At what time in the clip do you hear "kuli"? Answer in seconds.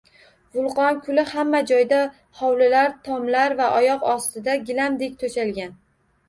1.07-1.25